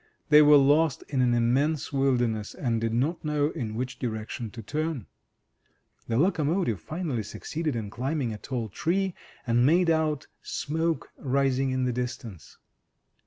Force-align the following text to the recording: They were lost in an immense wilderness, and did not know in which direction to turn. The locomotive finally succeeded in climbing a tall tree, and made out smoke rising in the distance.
They 0.29 0.41
were 0.41 0.57
lost 0.57 1.03
in 1.09 1.21
an 1.21 1.35
immense 1.35 1.93
wilderness, 1.93 2.55
and 2.55 2.81
did 2.81 2.91
not 2.91 3.23
know 3.23 3.51
in 3.51 3.75
which 3.75 3.99
direction 3.99 4.49
to 4.49 4.63
turn. 4.63 5.05
The 6.07 6.17
locomotive 6.17 6.81
finally 6.81 7.21
succeeded 7.21 7.75
in 7.75 7.91
climbing 7.91 8.33
a 8.33 8.39
tall 8.39 8.69
tree, 8.69 9.13
and 9.45 9.63
made 9.63 9.91
out 9.91 10.25
smoke 10.41 11.11
rising 11.19 11.69
in 11.69 11.85
the 11.85 11.93
distance. 11.93 12.57